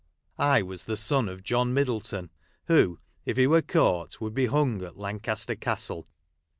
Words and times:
I 0.39 0.63
was 0.63 0.85
the 0.85 0.97
son 0.97 1.29
of 1.29 1.43
John 1.43 1.75
Middleton, 1.75 2.31
who, 2.65 2.97
if 3.23 3.37
he 3.37 3.45
were 3.45 3.61
caught, 3.61 4.13
Avould 4.19 4.33
be 4.33 4.47
hung 4.47 4.81
at 4.81 4.97
Lancaster 4.97 5.53
Castle. 5.53 6.07